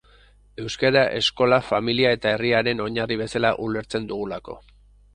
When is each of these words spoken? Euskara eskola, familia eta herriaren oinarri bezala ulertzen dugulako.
Euskara 0.63 1.03
eskola, 1.19 1.59
familia 1.69 2.15
eta 2.19 2.33
herriaren 2.37 2.83
oinarri 2.89 3.21
bezala 3.23 3.55
ulertzen 3.67 4.13
dugulako. 4.15 4.63